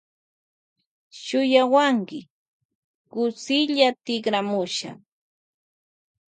[1.23, 2.19] Shuyawanki
[3.11, 4.89] kutsilla tikramusha.